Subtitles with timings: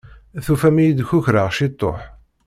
[0.45, 1.99] Tufam-iyi-d kukraɣ ciṭuḥ.